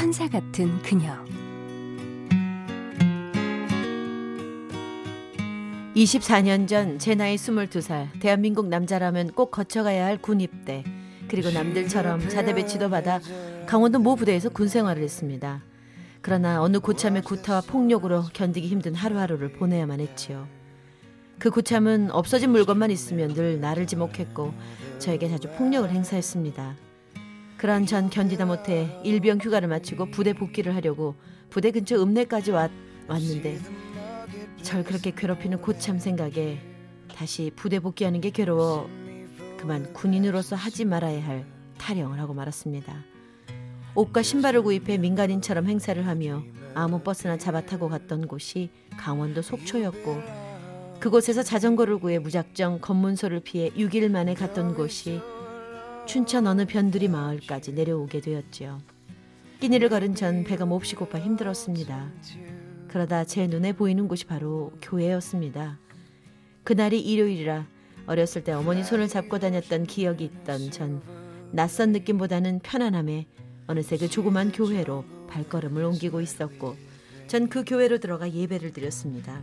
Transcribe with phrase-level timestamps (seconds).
[0.00, 1.12] 천사 같은 그녀
[5.94, 10.84] 24년 전 제 나이 22살 대한민국 남자라면 꼭 거쳐가야 할 군입대
[11.28, 13.20] 그리고 남들처럼 자대 배치도 받아
[13.66, 15.62] 강원도 모 부대에서 군 생활을 했습니다.
[16.22, 20.48] 그러나 어느 고참의 구타와 폭력으로 견디기 힘든 하루하루를 보내야만 했지요.
[21.38, 24.54] 그 고참은 없어진 물건만 있으면 늘 나를 지목했고
[24.98, 26.89] 저에게 자주 폭력을 행사했습니다.
[27.60, 31.14] 그런 전 견디다 못해 일병 휴가를 마치고 부대 복귀를 하려고
[31.50, 32.70] 부대 근처 읍내까지 왔,
[33.06, 33.58] 왔는데
[34.62, 36.58] 절 그렇게 괴롭히는 고참 생각에
[37.14, 38.88] 다시 부대 복귀하는 게 괴로워
[39.58, 41.44] 그만 군인으로서 하지 말아야 할
[41.76, 43.04] 타령을 하고 말았습니다.
[43.94, 50.16] 옷과 신발을 구입해 민간인처럼 행사를 하며 아무 버스나 잡아 타고 갔던 곳이 강원도 속초였고
[50.98, 55.20] 그곳에서 자전거를 구해 무작정 검문소를 피해 6일 만에 갔던 곳이
[56.10, 58.82] 춘천 어느 변두리 마을까지 내려오게 되었지요.
[59.60, 62.10] 끼니를 걸은 전 배가 몹시 고파 힘들었습니다.
[62.88, 65.78] 그러다 제 눈에 보이는 곳이 바로 교회였습니다.
[66.64, 67.64] 그날이 일요일이라
[68.08, 71.00] 어렸을 때 어머니 손을 잡고 다녔던 기억이 있던 전
[71.52, 73.28] 낯선 느낌보다는 편안함에
[73.68, 76.74] 어느새 그 조그만 교회로 발걸음을 옮기고 있었고
[77.28, 79.40] 전 그 교회로 들어가 예배를 드렸습니다.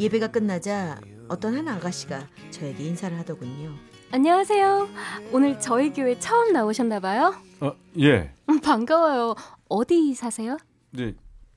[0.00, 3.93] 예배가 끝나자 어떤 한 아가씨가 저에게 인사를 하더군요.
[4.14, 4.88] 안녕하세요.
[5.32, 7.34] 오늘 저희 교회 처음 나오셨나 봐요.
[7.58, 8.32] 어, 예.
[8.48, 9.34] 음, 반가워요.
[9.68, 10.56] 어디 사세요?
[10.92, 11.16] 네.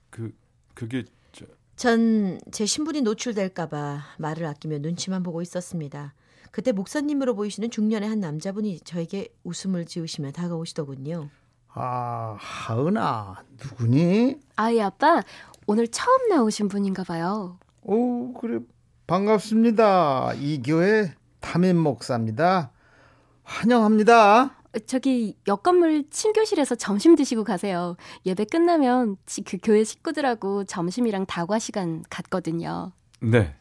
[0.09, 0.33] 그
[0.73, 6.15] 그게 저, 전제 신분이 노출될까 봐 말을 아끼며 눈치만 보고 있었습니다.
[6.49, 11.29] 그때 목사님으로 보이시는 중년의 한 남자분이 저에게 웃음을 지으시며 다가오시더군요.
[11.75, 14.39] 아, 하은아, 누구니?
[14.55, 15.21] 아이 아빠
[15.67, 17.59] 오늘 처음 나오신 분인가 봐요.
[17.83, 18.61] 오, 그래.
[19.05, 20.33] 반갑습니다.
[20.39, 21.13] 이 교회
[21.47, 22.71] 담임 목사입니다.
[23.43, 24.53] 환영합니다.
[24.85, 27.95] 저기 옆 건물 친교실에서 점심 드시고 가세요.
[28.25, 32.91] 예배 끝나면 지- 그 교회 식구들하고 점심이랑 다과 시간 갖거든요.
[33.21, 33.55] 네.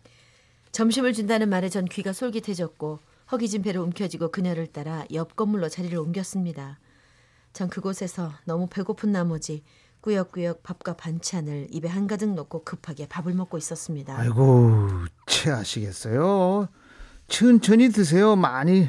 [0.72, 2.98] 점심을 준다는 말에 전 귀가 솔깃해졌고
[3.30, 6.80] 허기진 배로 움켜쥐고 그녀를 따라 옆 건물로 자리를 옮겼습니다.
[7.52, 9.62] 전 그곳에서 너무 배고픈 나머지
[10.00, 14.18] 꾸역꾸역 밥과 반찬을 입에 한가득 넣고 급하게 밥을 먹고 있었습니다.
[14.18, 14.88] 아이고,
[15.26, 16.68] 체하시겠어요?
[17.28, 18.36] 천천히 드세요.
[18.36, 18.88] 많이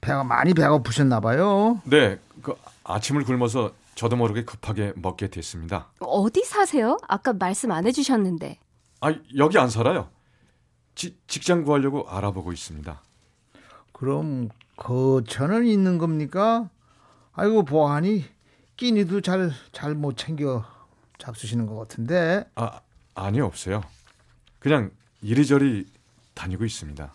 [0.00, 1.80] 배가 많이 배고프셨나 봐요.
[1.84, 2.18] 네.
[2.42, 5.88] 그 아침을 굶어서 저도 모르게 급하게 먹게 됐습니다.
[6.00, 6.98] 어디 사세요?
[7.08, 8.58] 아까 말씀 안 해주셨는데.
[9.00, 10.08] 아, 여기 안 살아요.
[10.94, 13.02] 지, 직장 구하려고 알아보고 있습니다.
[13.92, 16.70] 그럼 거처는 있는 겁니까?
[17.32, 18.24] 아이고 보아하니
[18.76, 20.64] 끼니도 잘 잘 못 챙겨
[21.18, 22.44] 잡수시는 것 같은데.
[22.54, 22.80] 아,
[23.14, 23.82] 아니 없어요.
[24.60, 24.90] 그냥
[25.22, 25.86] 이리저리
[26.34, 27.12] 다니고 있습니다.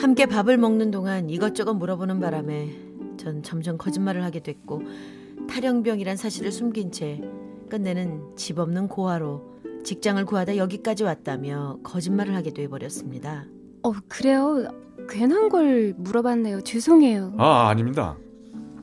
[0.00, 2.70] 함께 밥을 먹는 동안 이것저것 물어보는 바람에
[3.18, 4.80] 전 점점 거짓말을 하게 됐고
[5.46, 7.20] 탈영병이란 사실을 숨긴 채
[7.68, 13.44] 끝내는 집 없는 고아로 직장을 구하다 여기까지 왔다며 거짓말을 하게 돼 버렸습니다.
[13.82, 14.68] 어 그래요.
[15.10, 16.62] 괜한 걸 물어봤네요.
[16.62, 17.34] 죄송해요.
[17.36, 18.16] 아, 아닙니다.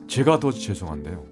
[0.06, 1.24] 제가 더 죄송한데요.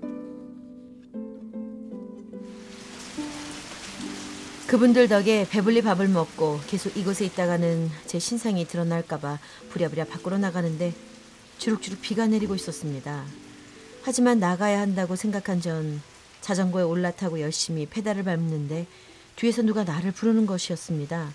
[4.66, 9.38] 그분들 덕에 배불리 밥을 먹고 계속 이곳에 있다가는 제 신상이 드러날까봐
[9.70, 10.92] 부랴부랴 밖으로 나가는데
[11.58, 13.24] 주룩주룩 비가 내리고 있었습니다.
[14.02, 16.02] 하지만 나가야 한다고 생각한 전
[16.40, 18.86] 자전거에 올라타고 열심히 페달을 밟는데
[19.36, 21.28] 뒤에서 누가 나를 부르는 것이었습니다.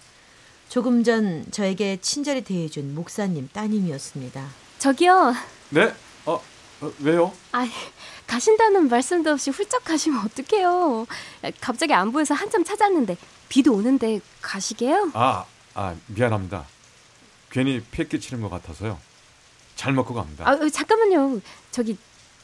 [0.68, 4.46] 조금 전 저에게 친절히 대해준 목사님 따님이었습니다.
[4.80, 5.34] 저기요.
[5.70, 5.94] 네?
[6.26, 6.42] 어,
[6.82, 7.34] 어, 왜요?
[7.52, 7.68] 아
[8.28, 11.06] 가신다는 말씀도 없이 훌쩍 가시면 어떡해요.
[11.60, 13.18] 갑자기 안 보여서 한참 찾았는데
[13.50, 15.12] 비도 오는데 가시게요?
[15.14, 16.66] 아, 아, 미안합니다.
[17.50, 18.98] 괜히 패 끼치는 것 같아서요.
[19.76, 20.48] 잘 먹고 갑니다.
[20.48, 21.42] 아 잠깐만요.
[21.72, 21.98] 저기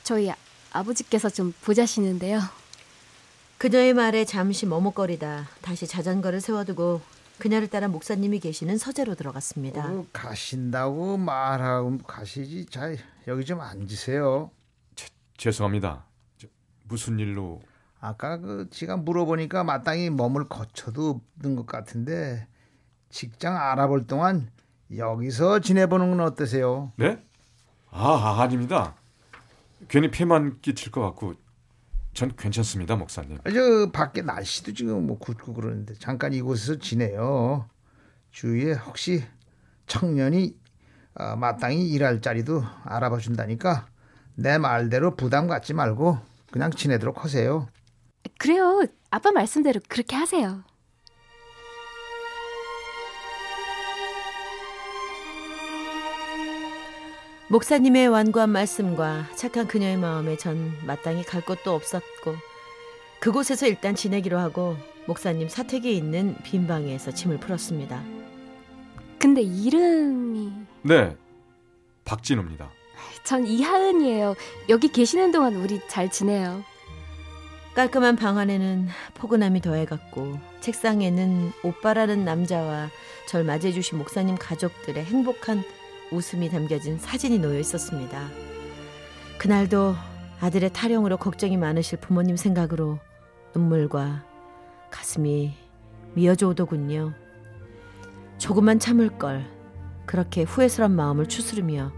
[0.04, 0.32] 저희
[0.72, 2.42] 아버지께서 좀 보자시는데요.
[3.58, 7.02] 그녀의 말에 잠시 머뭇거리다 다시 자전거를 세워두고
[7.40, 9.86] 그녀를 따라 목사님이 계시는 서재로 들어갔습니다.
[9.88, 12.66] 어, 가신다고 말하고 가시지.
[12.66, 12.96] 자
[13.28, 14.52] 여기 좀 앉으세요.
[15.38, 16.06] 죄송합니다.
[16.38, 16.48] 저,
[16.86, 17.62] 무슨 일로?
[18.00, 22.48] 아까 그 지가 물어보니까 마땅히 머물 거처도 없는 것 같은데
[23.10, 24.50] 직장 알아볼 동안
[24.96, 26.92] 여기서 지내보는 건 어떠세요?
[26.96, 27.22] 네?
[27.90, 28.96] 아, 아닙니다.
[29.88, 31.36] 괜히 피해만 끼칠 것 같고
[32.18, 33.38] 전 괜찮습니다, 목사님.
[33.54, 37.70] 저 밖에 날씨도 지금 뭐 굳고 그러는데 잠깐 이곳에서 지내요.
[38.32, 39.24] 주위에 혹시
[39.86, 40.58] 청년이
[41.14, 43.86] 어, 마땅히 일할 자리도 알아봐 준다니까
[44.34, 46.18] 내 말대로 부담 갖지 말고
[46.50, 47.68] 그냥 지내도록 하세요.
[48.40, 48.84] 그래요.
[49.12, 50.64] 아빠 말씀대로 그렇게 하세요.
[57.50, 62.36] 목사님의 완고한 말씀과 착한 그녀의 마음에 전 마땅히 갈 곳도 없었고
[63.22, 68.04] 그곳에서 일단 지내기로 하고 목사님 사택에 있는 빈 방에서 짐을 풀었습니다.
[69.18, 70.52] 근데 이름이
[70.82, 71.16] 네,
[72.04, 72.70] 박진우입니다.
[73.24, 74.36] 전 이하은이에요.
[74.68, 76.64] 여기 계시는 동안 우리 잘 지내요.
[77.76, 82.90] 깔끔한 방 안에는 포근함이 더해갔고 책상에는 오빠라는 남자와
[83.28, 85.64] 절 맞이해주신 목사님 가족들의 행복한
[86.12, 88.28] 웃음이 담겨진 사진이 놓여 있었습니다.
[89.38, 89.96] 그날도
[90.40, 93.00] 아들의 타령으로 걱정이 많으실 부모님 생각으로
[93.56, 94.24] 눈물과
[94.90, 95.54] 가슴이
[96.14, 97.14] 미어져 오더군요.
[98.38, 99.46] 조금만 참을 걸
[100.06, 101.92] 그렇게 후회스러운 마음을 추스르며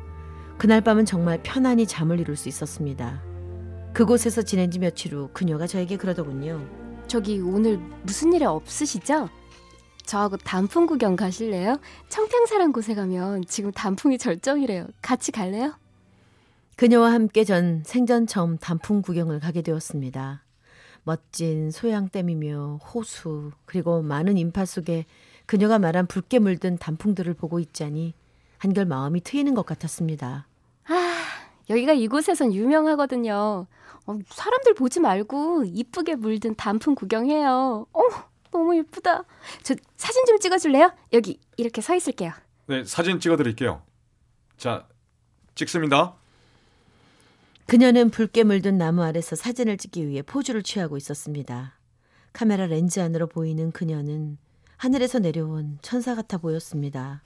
[0.58, 3.22] 그날 밤은 정말 편안히 잠을 이룰 수 있었습니다.
[3.94, 6.66] 그곳에서 지낸 지 며칠 후 그녀가 저에게 그러더군요.
[7.08, 9.30] 저기 오늘 무슨 일 없으시죠?
[10.06, 11.80] 저하고 단풍 구경 가실래요?
[12.10, 14.88] 청평사란 곳에 가면 지금 단풍이 절정이래요.
[15.02, 15.74] 같이 갈래요?
[16.76, 20.44] 그녀와 함께 전 생전 처음 단풍 구경을 가게 되었습니다.
[21.04, 25.06] 멋진 소양댐이며 호수 그리고 많은 인파 속에
[25.46, 28.14] 그녀가 말한 붉게 물든 단풍들을 보고 있자니
[28.58, 30.48] 한결 마음이 트이는 것 같았습니다.
[30.86, 31.24] 아,
[31.70, 33.66] 여기가 이곳에선 유명하거든요.
[34.06, 37.88] 어, 사람들 보지 말고 이쁘게 물든 단풍 구경해요.
[37.92, 38.02] 어,
[38.52, 39.24] 너무 예쁘다.
[39.64, 40.92] 저 사진 좀 찍어줄래요?
[41.14, 42.32] 여기 이렇게 서 있을게요.
[42.68, 43.82] 네, 사진 찍어드릴게요.
[44.58, 44.88] 자,
[45.56, 46.16] 찍습니다.
[47.68, 51.78] 그녀는 붉게 물든 나무 아래서 사진을 찍기 위해 포즈를 취하고 있었습니다.
[52.34, 54.38] 카메라 렌즈 안으로 보이는 그녀는
[54.78, 57.24] 하늘에서 내려온 천사 같아 보였습니다.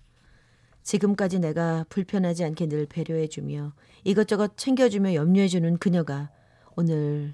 [0.84, 3.74] 지금까지 내가 불편하지 않게 늘 배려해주며
[4.04, 6.30] 이것저것 챙겨주며 염려해주는 그녀가
[6.76, 7.34] 오늘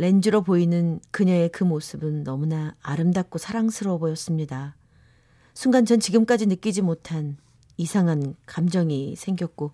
[0.00, 4.74] 렌즈로 보이는 그녀의 그 모습은 너무나 아름답고 사랑스러워 보였습니다.
[5.52, 7.36] 순간 전 지금까지 느끼지 못한
[7.76, 9.72] 이상한 감정이 생겼고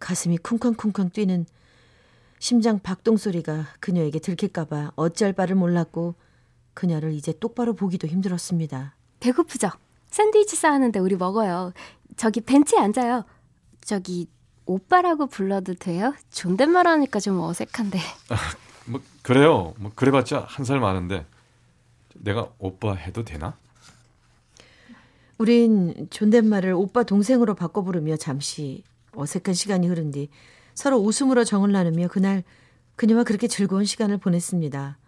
[0.00, 1.46] 가슴이 쿵쾅쿵쾅 뛰는
[2.40, 6.16] 심장 박동 소리가 그녀에게 들킬까봐 어찌할 바를 몰랐고
[6.74, 8.96] 그녀를 이제 똑바로 보기도 힘들었습니다.
[9.20, 9.70] 배고프죠?
[10.10, 11.72] 샌드위치 싸왔는데 우리 먹어요.
[12.16, 13.24] 저기 벤치에 앉아요.
[13.82, 14.26] 저기
[14.66, 16.12] 오빠라고 불러도 돼요?
[16.32, 18.00] 존댓말 하니까 좀 어색한데.
[19.20, 19.74] 뭐 그래요.
[19.78, 21.26] 뭐 그래봤자 한 살 많은데
[22.14, 23.56] 내가 오빠 해도 되나?
[25.38, 28.82] 우린 존댓말을 오빠 동생으로 바꿔 부르며 잠시
[29.14, 30.28] 어색한 시간이 흐른 뒤
[30.74, 32.44] 서로 웃음으로 정을 나누며 그날
[32.96, 34.98] 그녀와 그렇게 즐거운 시간을 보냈습니다.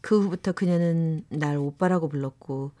[0.00, 2.72] 그 후부터 그녀는 날 오빠라고 불렀고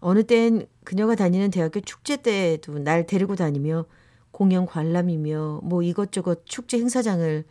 [0.00, 3.86] 어느 땐 그녀가 다니는 대학교 축제 때에도 날 데리고 다니며
[4.30, 7.44] 공연 관람이며 뭐 이것저것 축제 행사장을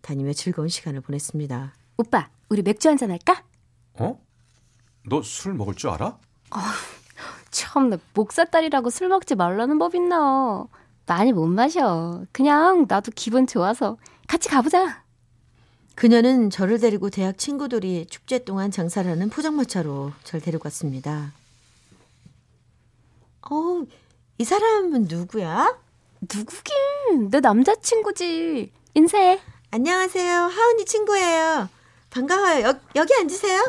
[0.00, 1.74] 다니며 즐거운 시간을 보냈습니다.
[1.96, 3.42] 오빠, 우리 맥주 한잔 할까?
[3.94, 4.20] 어?
[5.08, 6.18] 너 술 먹을 줄 알아?
[7.50, 10.66] 참나 목사딸이라고 술 먹지 말라는 법 있나?
[11.06, 12.24] 많이 못 마셔.
[12.32, 15.04] 그냥 나도 기분 좋아서 같이 가보자.
[15.94, 21.32] 그녀는 저를 데리고 대학 친구들이 축제 동안 장사를 하는 포장마차로 절 데리고 갔습니다.
[23.48, 23.82] 어,
[24.38, 25.78] 이 사람은 누구야?
[26.20, 27.30] 누구긴?
[27.30, 28.72] 내 남자친구지.
[28.94, 29.40] 인사해.
[29.70, 30.32] 안녕하세요.
[30.42, 31.68] 하은이 친구예요.
[32.16, 32.66] 반가워요.
[32.66, 33.62] 여, 여기 앉으세요.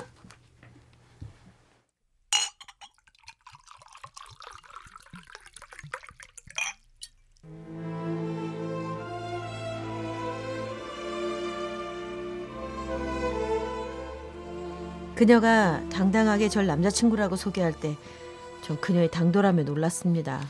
[15.15, 17.97] 그녀가 당당하게 절 남자친구라고 소개할 때
[18.67, 20.45] 전 그녀의 당돌함에 놀랐습니다.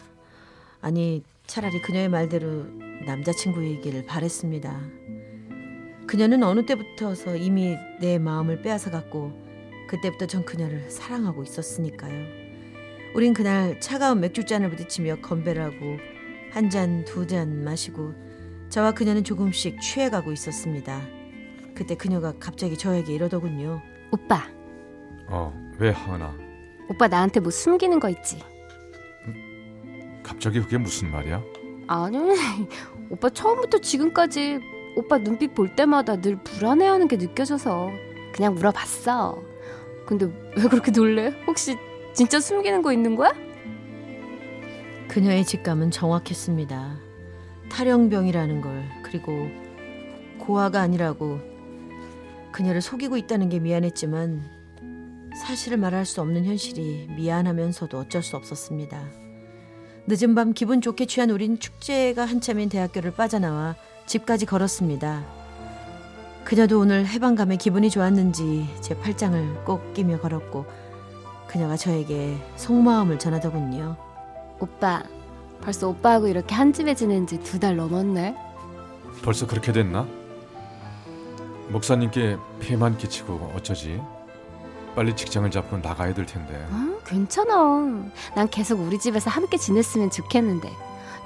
[0.81, 2.65] 아니 차라리 그녀의 말대로
[3.05, 4.81] 남자친구이기를 바랬습니다.
[6.07, 9.31] 그녀는 어느 때부터서 이미 내 마음을 빼앗아 갔고
[9.87, 12.25] 그때부터 전 그녀를 사랑하고 있었으니까요.
[13.13, 15.97] 우린 그날 차가운 맥주잔을 부딪히며 건배를 하고
[16.51, 18.13] 한 잔, 두 잔 마시고
[18.69, 21.01] 저와 그녀는 조금씩 취해가고 있었습니다.
[21.75, 23.81] 그때 그녀가 갑자기 저에게 이러더군요.
[24.11, 24.43] 오빠,
[25.29, 26.35] 어, 왜 하은아?
[26.89, 28.41] 오빠 나한테 뭐 숨기는 거 있지?
[30.23, 31.41] 갑자기 그게 무슨 말이야?
[31.87, 32.17] 아니,
[33.09, 34.59] 오빠 처음부터 지금까지
[34.97, 37.91] 오빠 눈빛 볼 때마다 늘 불안해하는 게 느껴져서
[38.33, 39.43] 그냥 물어봤어.
[40.07, 40.25] 근데
[40.55, 41.29] 왜 그렇게 놀래?
[41.45, 41.77] 혹시
[42.13, 43.31] 진짜 숨기는 거 있는 거야?
[45.07, 46.97] 그녀의 직감은 정확했습니다.
[47.69, 49.47] 탈영병이라는 걸 그리고
[50.39, 51.39] 고아가 아니라고
[52.51, 54.41] 그녀를 속이고 있다는 게 미안했지만
[55.39, 58.99] 사실을 말할 수 없는 현실이 미안하면서도 어쩔 수 없었습니다.
[60.07, 63.75] 늦은 밤 기분 좋게 취한 우린 축제가 한참인 대학교를 빠져나와
[64.07, 65.23] 집까지 걸었습니다.
[66.43, 70.65] 그녀도 오늘 해방감에 기분이 좋았는지 제 팔짱을 꼭 끼며 걸었고
[71.47, 73.97] 그녀가 저에게 속마음을 전하더군요.
[74.59, 75.03] 오빠,
[75.61, 78.35] 벌써 오빠하고 이렇게 한 집에 지낸 지 두 달 넘었네.
[79.23, 80.07] 벌써 그렇게 됐나?
[81.69, 84.01] 목사님께 피해만 끼치고 어쩌지?
[84.95, 86.65] 빨리 직장을 잡고 나가야 될 텐데.
[86.71, 87.53] 어, 괜찮아.
[88.35, 90.71] 난 계속 우리 집에서 함께 지냈으면 좋겠는데.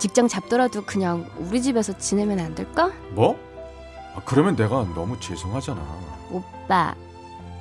[0.02, 2.92] 직장 잡더라도 그냥 우리 집에서 지내면 안 될까?
[3.12, 3.38] 뭐?
[4.16, 5.80] 아, 그러면 내가 너무 죄송하잖아.
[6.32, 6.96] 오빠,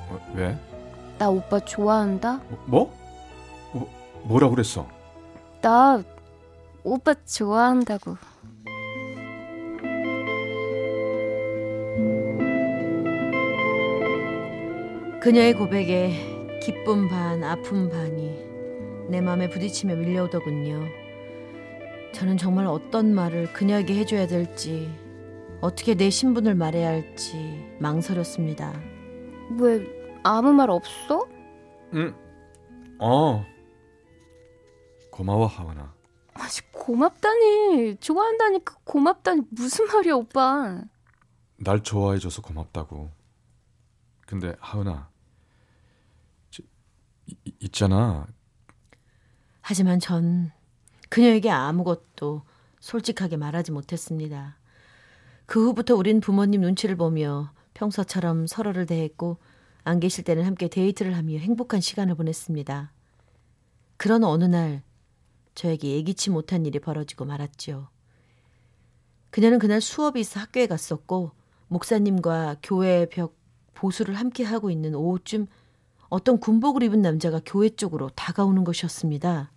[0.09, 0.57] 어, 왜?
[1.19, 2.41] 나 오빠 좋아한다?
[2.65, 2.91] 뭐?
[3.71, 3.87] 뭐?
[4.23, 4.87] 뭐라 그랬어?
[5.61, 6.01] 나
[6.83, 8.17] 오빠 좋아한다고.
[15.21, 18.39] 그녀의 고백에 기쁨 반, 아픔 반이
[19.09, 21.00] 내 마음에 부딪히며 밀려오더군요.
[22.13, 24.93] 저는 정말 어떤 말을 그녀에게 해줘야 될지,
[25.61, 28.73] 어떻게 내 신분을 말해야 할지 망설였습니다.
[29.59, 29.85] 왜
[30.23, 31.27] 아무 말 없어?
[31.93, 32.13] 응.
[32.99, 33.45] 어.
[35.11, 35.93] 고마워 하은아.
[36.33, 40.81] 아씨 고맙다니 좋아한다니까 고맙다니 무슨 말이야 오빠
[41.57, 43.11] 날 좋아해줘서 고맙다고.
[44.25, 45.09] 근데 하은아,
[46.49, 46.63] 저,
[47.27, 48.25] 이- 이- 있잖아.
[49.61, 50.51] 하지만 전
[51.11, 52.43] 그녀에게 아무것도
[52.79, 54.57] 솔직하게 말하지 못했습니다.
[55.45, 59.37] 그 후부터 우린 부모님 눈치를 보며 평소처럼 서로를 대했고
[59.83, 62.93] 안 계실 때는 함께 데이트를 하며 행복한 시간을 보냈습니다.
[63.97, 64.83] 그런 어느 날
[65.53, 67.89] 저에게 예기치 못한 일이 벌어지고 말았죠.
[69.31, 71.31] 그녀는 그날 수업이 있어 학교에 갔었고
[71.67, 73.35] 목사님과 교회 벽
[73.73, 75.47] 보수를 함께 하고 있는 오후쯤
[76.07, 79.51] 어떤 군복을 입은 남자가 교회 쪽으로 다가오는 것이었습니다.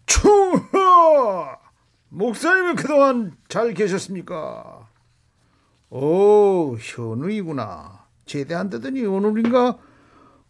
[2.08, 4.88] 목사님은 그동안 잘 계셨습니까?
[5.90, 8.04] 오, 현우이구나.
[8.26, 9.78] 제대한다더니 오늘인가?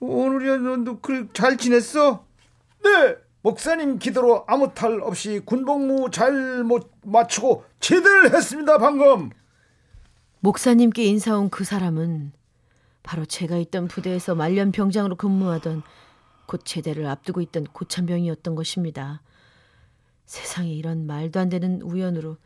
[0.00, 2.24] 오늘이야, 너잘 지냈어?
[2.82, 9.30] 네, 목사님 기도로 아무 탈 없이 군복무 잘 못 마치고 제대를 했습니다, 방금.
[10.40, 12.32] 목사님께 인사 온 그 사람은
[13.02, 15.82] 바로 제가 있던 부대에서 말년 병장으로 근무하던
[16.46, 19.20] 곧 제대를 앞두고 있던 고참병이었던 것입니다.
[20.26, 22.36] 세상에 이런 말도 안 되는 우연으로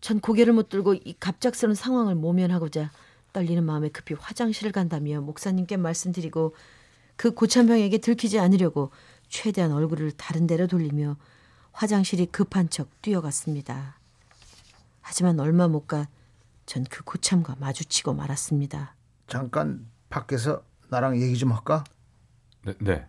[0.00, 2.90] 전 고개를 못 들고 이 갑작스러운 상황을 모면하고자
[3.32, 6.54] 떨리는 마음에 급히 화장실을 간다며 목사님께 말씀드리고
[7.16, 8.90] 그 고참병에게 들키지 않으려고
[9.28, 11.16] 최대한 얼굴을 다른 데로 돌리며
[11.72, 13.98] 화장실이 급한 척 뛰어갔습니다.
[15.02, 16.06] 하지만 얼마 못 가
[16.66, 18.94] 전 그 고참과 마주치고 말았습니다.
[19.28, 21.84] 잠깐 밖에서 나랑 얘기 좀 할까?
[22.64, 23.06] 네, 네.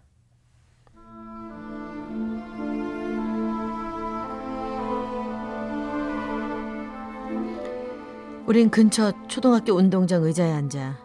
[8.47, 10.97] 우린 근처 초등학교 운동장 의자에 앉아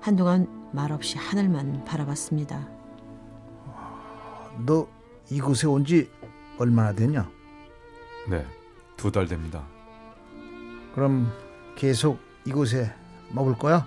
[0.00, 2.68] 한동안 말없이 하늘만 바라봤습니다.
[4.64, 4.86] 너
[5.30, 6.08] 이곳에 온 지
[6.58, 7.28] 얼마나 됐냐?
[8.30, 8.46] 네.
[8.96, 9.64] 두 달 됩니다.
[10.94, 11.30] 그럼
[11.76, 12.94] 계속 이곳에
[13.30, 13.86] 머물 거야?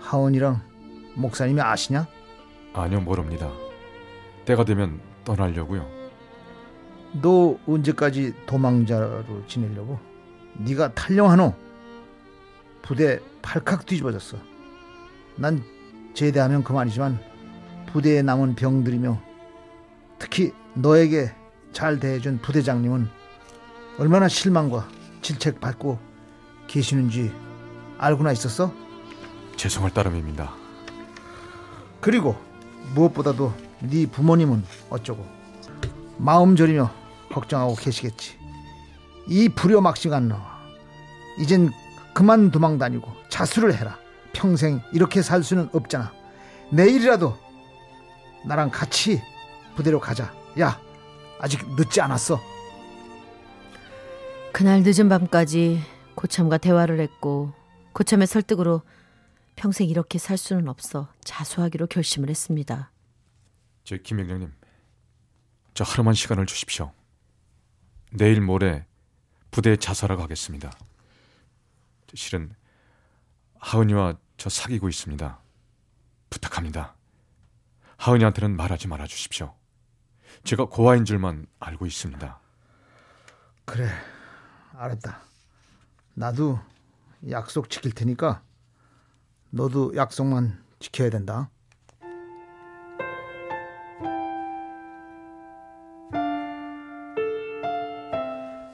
[0.00, 0.60] 하원이랑
[1.14, 2.06] 목사님이 아시냐?
[2.74, 3.50] 아니요, 모릅니다.
[4.44, 5.86] 때가 되면 떠나려고요.
[7.22, 9.98] 너 언제까지 도망자로 지내려고?
[10.58, 11.54] 네가 탈영하노?
[12.88, 14.38] 부대 팔칵 뒤집어졌어.
[15.36, 15.62] 난
[16.14, 17.20] 제대하면 그만이지만
[17.92, 19.20] 부대에 남은 병들이며
[20.18, 21.34] 특히 너에게
[21.74, 23.10] 잘 대해준 부대장님은
[23.98, 24.88] 얼마나 실망과
[25.20, 25.98] 질책 받고
[26.66, 27.30] 계시는지
[27.98, 28.72] 알고나 있었어?
[29.56, 30.54] 죄송할 따름입니다.
[32.00, 32.36] 그리고
[32.94, 35.26] 무엇보다도 네 부모님은 어쩌고
[36.16, 36.90] 마음 졸이며
[37.32, 38.38] 걱정하고 계시겠지.
[39.26, 40.40] 이 불효막싱한 너
[41.38, 41.70] 이젠
[42.18, 43.96] 그만 도망 다니고 자수를 해라.
[44.32, 46.12] 평생 이렇게 살 수는 없잖아.
[46.72, 47.38] 내일이라도
[48.44, 49.22] 나랑 같이
[49.76, 50.34] 부대로 가자.
[50.58, 50.80] 야,
[51.38, 52.40] 아직 늦지 않았어.
[54.52, 55.80] 그날 늦은 밤까지
[56.16, 57.52] 고참과 대화를 했고
[57.92, 58.82] 고참의 설득으로
[59.54, 62.90] 평생 이렇게 살 수는 없어 자수하기로 결심을 했습니다.
[63.84, 64.52] 저 김영령님,
[65.72, 66.90] 저 하루만 시간을 주십시오.
[68.10, 68.86] 내일 모레
[69.52, 70.72] 부대에 자살하고 하겠습니다.
[72.08, 72.54] 저 실은
[73.58, 75.38] 하은이와 저 사귀고 있습니다.
[76.30, 76.94] 부탁합니다.
[77.98, 79.54] 하은이한테는 말하지 말아 주십시오.
[80.42, 82.40] 제가 고아인 줄만 알고 있습니다.
[83.66, 83.88] 그래,
[84.72, 85.20] 알았다.
[86.14, 86.58] 나도
[87.28, 88.42] 약속 지킬 테니까
[89.50, 91.50] 너도 약속만 지켜야 된다.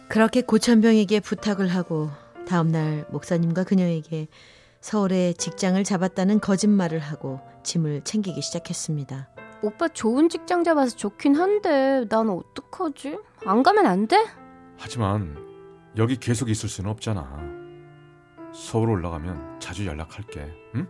[0.09, 2.13] 그렇게 고천병에게 부탁을 하고
[2.47, 4.29] 다음 날 목사님과 그녀에게
[4.81, 9.29] 서울에 직장을 잡았다는 거짓말을 하고 짐을 챙기기 시작했습니다.
[9.63, 13.19] 오빠 좋은 직장 잡아서 좋긴 한데 난 어떡하지?
[13.47, 14.27] 안 가면 안 돼?
[14.77, 15.39] 하지만
[15.97, 17.41] 여기 계속 있을 수는 없잖아.
[18.53, 20.53] 서울 올라가면 자주 연락할게.
[20.75, 20.87] 응?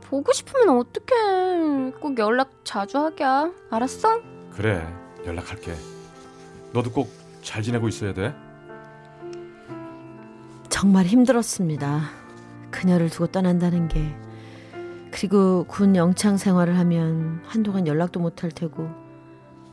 [0.00, 1.92] 보고 싶으면 어떡해.
[2.00, 3.52] 꼭 연락 자주 하랴.
[3.70, 4.20] 알았어?
[4.52, 4.86] 그래.
[5.26, 5.74] 연락할게.
[6.72, 8.34] 너도 꼭 잘 지내고 있어야 돼.
[10.78, 12.02] 정말 힘들었습니다.
[12.70, 14.14] 그녀를 두고 떠난다는 게.
[15.10, 18.88] 그리고 군 영창 생활을 하면 한동안 연락도 못할 테고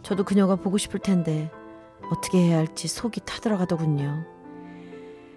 [0.01, 1.51] 저도 그녀가 보고 싶을 텐데
[2.11, 4.25] 어떻게 해야 할지 속이 타들어가더군요.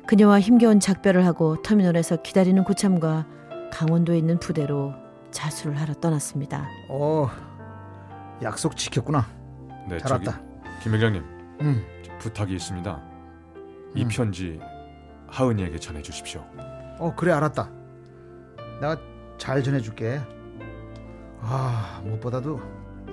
[0.07, 3.27] 그녀와 힘겨운 작별을 하고 터미널에서 기다리는 고참과
[3.71, 4.95] 강원도에 있는 부대로
[5.33, 6.67] 자수를 하러 떠났습니다.
[6.89, 7.29] 어,
[8.43, 9.27] 약속 지켰구나.
[9.87, 10.43] 네, 잘 저기 왔다.
[10.83, 11.23] 김 회장님
[11.61, 11.85] 응.
[12.21, 13.03] 부탁이 있습니다.
[13.97, 14.09] 이 음.
[14.09, 14.59] 편지
[15.29, 16.45] 하은이에게 전해 주십시오.
[16.99, 17.71] 어, 그래 알았다.
[18.81, 18.99] 내가
[19.37, 20.21] 잘 전해줄게.
[21.41, 22.61] 아, 무엇보다도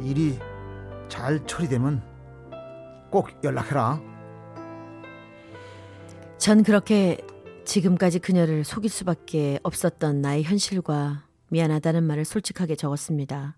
[0.02, 0.40] 일이
[1.08, 2.02] 잘 처리되면
[3.12, 4.02] 꼭 연락해라.
[6.38, 7.18] 전 그렇게
[7.66, 13.56] 지금까지 그녀를 속일 수밖에 없었던 나의 현실과 미안하다는 말을 솔직하게 적었습니다.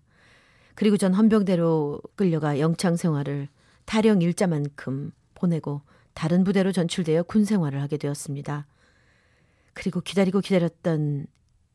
[0.74, 3.48] 그리고 전 헌병대로 끌려가 영창 생활을
[3.84, 5.82] 타령 일자만큼 보내고
[6.18, 8.66] 다른 부대로 전출되어 군 생활을 하게 되었습니다.
[9.72, 11.26] 그리고 기다리고 기다렸던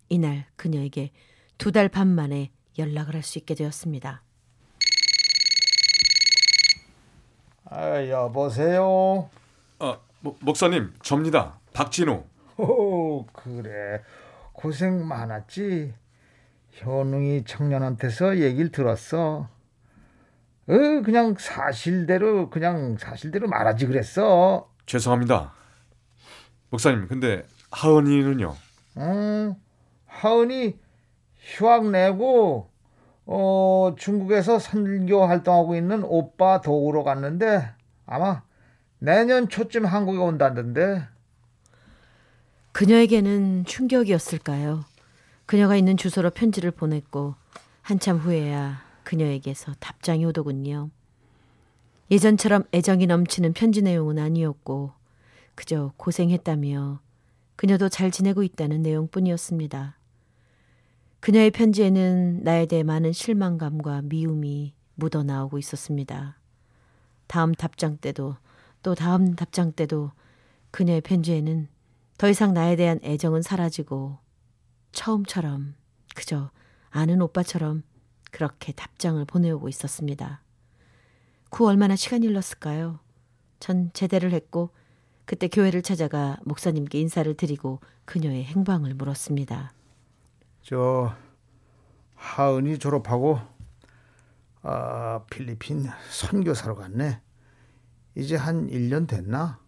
[0.09, 1.11] 이날 그녀에게
[1.57, 4.21] 두 달 반 만에 연락을 할 수 있게 되었습니다.
[7.69, 9.29] 아, 여보세요.
[9.79, 11.57] 아, 모, 목사님, 접니다.
[11.71, 12.25] 박진우.
[12.57, 14.01] 오, 그래.
[14.51, 15.93] 고생 많았지.
[16.71, 19.47] 현웅이 청년한테서 얘기를 들었어.
[20.67, 24.69] 어, 그냥 사실대로 그냥 사실대로 말하지 그랬어.
[24.85, 25.53] 죄송합니다.
[26.69, 28.55] 목사님, 근데 하은이는요?
[28.97, 29.55] 음,
[30.05, 30.77] 하은이
[31.39, 32.69] 휴학 내고
[33.25, 37.69] 어, 중국에서 선교 활동하고 있는 오빠 도우러 갔는데
[38.05, 38.43] 아마
[38.99, 41.03] 내년 초쯤 한국에 온다던데.
[42.71, 44.83] 그녀에게는 충격이었을까요?
[45.45, 47.35] 그녀가 있는 주소로 편지를 보냈고
[47.81, 48.82] 한참 후에야
[49.13, 50.89] 그녀에게서 답장이 오더군요.
[52.09, 54.91] 예전처럼 애정이 넘치는 편지 내용은 아니었고
[55.53, 56.99] 그저 고생했다며
[57.55, 59.97] 그녀도 잘 지내고 있다는 내용뿐이었습니다.
[61.19, 66.39] 그녀의 편지에는 나에 대해 많은 실망감과 미움이 묻어 나오고 있었습니다.
[67.27, 68.37] 다음 답장 때도
[68.81, 70.11] 또 다음 답장 때도
[70.71, 71.67] 그녀의 편지에는
[72.17, 74.17] 더 이상 나에 대한 애정은 사라지고
[74.91, 75.75] 처음처럼
[76.15, 76.49] 그저
[76.89, 77.83] 아는 오빠처럼
[78.33, 80.41] 그렇게 답장을 보내오고 있었습니다.
[81.51, 82.99] 그 얼마나 시간이 흘렀을까요?
[83.59, 84.71] 전 제대를 했고
[85.25, 89.73] 그때 교회를 찾아가 목사님께 인사를 드리고 그녀의 행방을 물었습니다.
[90.63, 91.15] 저
[92.15, 93.39] 하은이 졸업하고
[94.63, 97.21] 아, 필리핀 선교사로 갔네.
[98.15, 99.59] 이제 한 1년 됐나?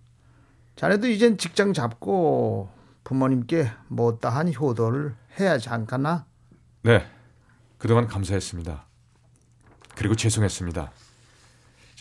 [0.75, 2.69] 자네도 이젠 직장 잡고
[3.03, 6.25] 부모님께 못다한 효도를 해야지 않겠나?
[6.81, 7.14] 네.
[7.85, 8.83] 그동안 감사했습니다.
[9.93, 10.91] 그리고 죄송했습니다.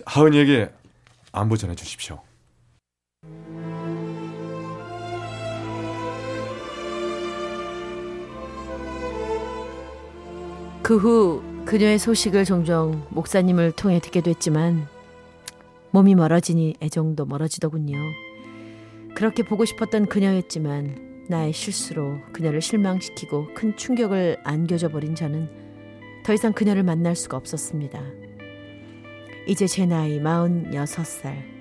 [0.06, 0.72] 하은이에게
[1.30, 2.22] 안부 전해 주십시오.
[10.82, 14.88] 그 후 그녀의 소식을 종종 목사님을 통해 듣게 됐지만
[15.90, 17.98] 몸이 멀어지니 애정도 멀어지더군요.
[19.14, 25.63] 그렇게 보고 싶었던 그녀였지만 나의 실수로 그녀를 실망시키고 큰 충격을 안겨줘 버린 저는
[26.24, 28.02] 더 이상 그녀를 만날 수가 없었습니다.
[29.46, 31.54] 이제 제 나이 46살.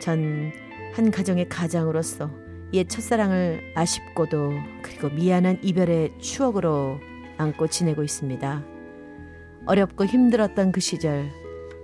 [0.00, 0.52] 전
[0.92, 2.30] 한 가정의 가장으로서
[2.74, 7.00] 옛 첫사랑을 아쉽고도 그리고 미안한 이별의 추억으로
[7.38, 8.64] 안고 지내고 있습니다.
[9.66, 11.30] 어렵고 힘들었던 그 시절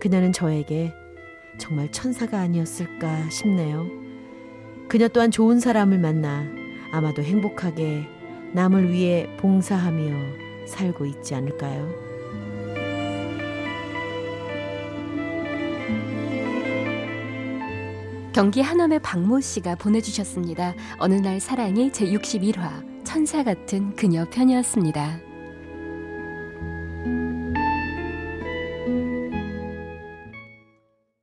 [0.01, 0.93] 그녀는 저에게
[1.59, 3.87] 정말 천사가 아니었을까 싶네요.
[4.89, 6.45] 그녀 또한 좋은 사람을 만나
[6.93, 8.07] 아마도 행복하게
[8.53, 12.08] 남을 위해 봉사하며 살고 있지 않을까요?
[18.38, 20.72] 경기 한원의 박모 씨가 보내주셨습니다.
[21.01, 25.28] 어느 날 사랑이 제 61화 천사 같은 그녀 편이었습니다.